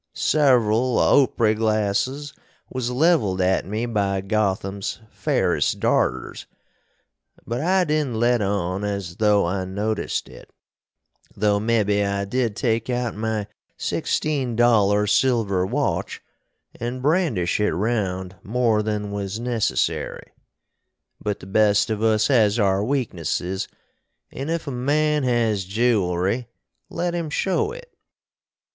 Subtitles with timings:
[0.15, 2.33] Several opery glasses
[2.71, 6.47] was leveled at me by Gotham's fairest darters,
[7.45, 10.49] but I didn't let on as tho I noticed it,
[11.37, 13.45] tho mebby I did take out my
[13.77, 16.19] sixteen dollar silver watch
[16.59, 20.31] & brandish it round more than was necessary.
[21.21, 23.67] But the best of us has our weaknesses
[24.03, 26.47] & if a man has gewelry
[26.89, 27.95] let him show it.